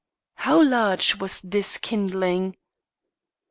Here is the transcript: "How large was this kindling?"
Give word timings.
"How 0.33 0.63
large 0.63 1.17
was 1.17 1.41
this 1.41 1.77
kindling?" 1.77 2.57